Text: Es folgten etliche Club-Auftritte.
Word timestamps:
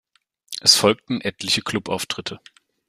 Es 0.61 0.75
folgten 0.77 1.21
etliche 1.21 1.61
Club-Auftritte. 1.61 2.41